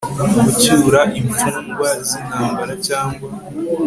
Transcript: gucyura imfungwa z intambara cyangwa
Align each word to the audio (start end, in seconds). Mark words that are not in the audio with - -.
gucyura 0.43 1.01
imfungwa 1.19 1.89
z 2.07 2.09
intambara 2.21 2.73
cyangwa 2.87 3.27